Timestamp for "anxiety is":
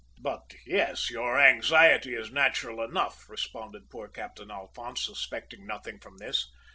1.39-2.31